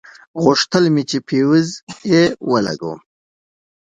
غوښتل 0.43 0.83
مې 0.93 1.03
چې 1.09 1.17
فيوز 1.27 1.69
يې 2.11 2.23
ولګوم. 2.51 2.99